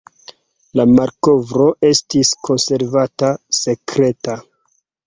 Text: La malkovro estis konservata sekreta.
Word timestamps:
La 0.79 0.85
malkovro 0.93 1.67
estis 1.91 2.35
konservata 2.51 3.33
sekreta. 3.63 4.43